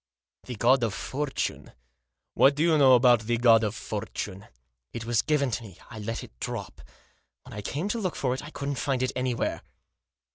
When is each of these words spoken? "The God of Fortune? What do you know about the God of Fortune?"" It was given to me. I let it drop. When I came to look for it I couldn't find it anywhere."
"The 0.47 0.55
God 0.55 0.81
of 0.83 0.95
Fortune? 0.95 1.73
What 2.33 2.55
do 2.55 2.63
you 2.63 2.75
know 2.79 2.95
about 2.95 3.19
the 3.21 3.37
God 3.37 3.63
of 3.63 3.75
Fortune?"" 3.75 4.47
It 4.95 5.05
was 5.05 5.21
given 5.21 5.51
to 5.51 5.61
me. 5.63 5.77
I 5.91 5.99
let 5.99 6.23
it 6.23 6.31
drop. 6.39 6.81
When 7.43 7.53
I 7.53 7.61
came 7.61 7.87
to 7.89 7.99
look 7.99 8.15
for 8.15 8.33
it 8.33 8.41
I 8.43 8.49
couldn't 8.49 8.79
find 8.79 9.03
it 9.03 9.11
anywhere." 9.15 9.61